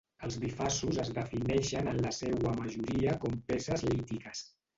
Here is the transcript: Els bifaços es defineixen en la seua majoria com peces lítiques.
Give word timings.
Els 0.27 0.35
bifaços 0.43 0.95
es 1.03 1.11
defineixen 1.17 1.89
en 1.91 1.99
la 2.07 2.15
seua 2.21 2.55
majoria 2.63 3.15
com 3.27 3.37
peces 3.53 3.87
lítiques. 3.93 4.43